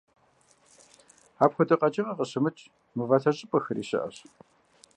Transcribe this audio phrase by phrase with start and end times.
[1.43, 2.61] Апхуэдэу къэкӏыгъэ къыщымыкӏ
[2.95, 4.15] мывалъэ щӏыпӏэхэри щыӏэщ.